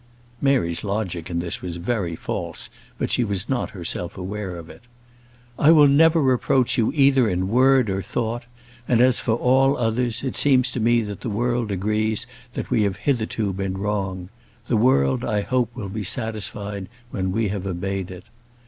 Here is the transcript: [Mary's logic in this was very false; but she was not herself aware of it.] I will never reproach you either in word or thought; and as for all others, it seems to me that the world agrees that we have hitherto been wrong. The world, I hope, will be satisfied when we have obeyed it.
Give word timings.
[Mary's 0.41 0.83
logic 0.83 1.29
in 1.29 1.37
this 1.37 1.61
was 1.61 1.77
very 1.77 2.15
false; 2.15 2.71
but 2.97 3.11
she 3.11 3.23
was 3.23 3.47
not 3.47 3.69
herself 3.69 4.17
aware 4.17 4.55
of 4.55 4.67
it.] 4.67 4.81
I 5.59 5.71
will 5.71 5.87
never 5.87 6.23
reproach 6.23 6.75
you 6.75 6.91
either 6.93 7.29
in 7.29 7.49
word 7.49 7.87
or 7.87 8.01
thought; 8.01 8.45
and 8.87 8.99
as 8.99 9.19
for 9.19 9.35
all 9.35 9.77
others, 9.77 10.23
it 10.23 10.35
seems 10.35 10.71
to 10.71 10.79
me 10.79 11.03
that 11.03 11.21
the 11.21 11.29
world 11.29 11.69
agrees 11.71 12.25
that 12.55 12.71
we 12.71 12.81
have 12.81 12.95
hitherto 12.97 13.53
been 13.53 13.77
wrong. 13.77 14.29
The 14.67 14.75
world, 14.75 15.23
I 15.23 15.41
hope, 15.41 15.69
will 15.75 15.89
be 15.89 16.03
satisfied 16.03 16.89
when 17.11 17.31
we 17.31 17.49
have 17.49 17.67
obeyed 17.67 18.09
it. 18.09 18.23